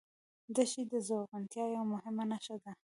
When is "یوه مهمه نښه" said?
1.73-2.55